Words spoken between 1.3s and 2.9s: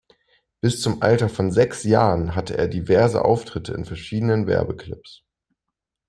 sechs Jahren hatte er